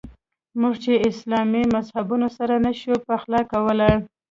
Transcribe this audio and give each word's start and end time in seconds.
موږ 0.59 0.75
چې 0.83 1.03
اسلامي 1.09 1.63
مذهبونه 1.75 2.27
سره 2.37 2.55
نه 2.65 2.71
شو 2.79 2.93
پخلا 3.07 3.41
کولای. 3.51 3.93